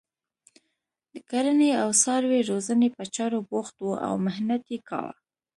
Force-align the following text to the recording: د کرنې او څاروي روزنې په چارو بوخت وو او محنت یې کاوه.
د 1.13 1.15
کرنې 1.29 1.71
او 1.81 1.89
څاروي 2.01 2.41
روزنې 2.51 2.89
په 2.95 3.03
چارو 3.15 3.39
بوخت 3.51 3.75
وو 3.79 3.93
او 4.07 4.13
محنت 4.25 4.63
یې 4.73 4.79
کاوه. 4.89 5.13